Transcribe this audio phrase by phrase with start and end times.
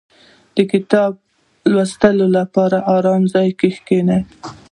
[0.55, 1.11] •د کتاب
[1.73, 4.17] لوستلو لپاره آرام ځای کې کښېنه.